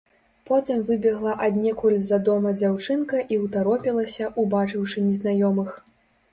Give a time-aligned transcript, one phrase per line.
[0.49, 5.81] Потым выбегла аднекуль з-за дома дзяўчынка і ўтаропілася, убачыўшы незнаёмых.